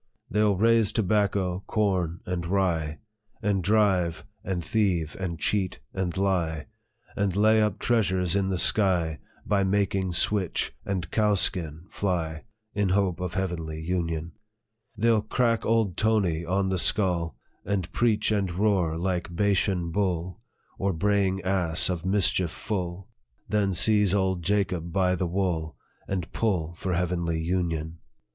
[0.31, 2.97] "They 11 raise tobacco, corn, and rye,
[3.43, 6.65] And drive, and thieve, and cheat, and lie,
[7.15, 13.19] And lay up treasures in the sky, By making switch and cowskin fly, In hope
[13.19, 14.31] of heavenly union.
[14.97, 20.41] They '11 crack old Tony on the skull, And preach and roar like Bashan bull,
[20.79, 23.07] Or braying ass, of mischief full,
[23.47, 25.77] Then seize old Jacob by the wool,
[26.07, 27.99] And pull for heavenly union.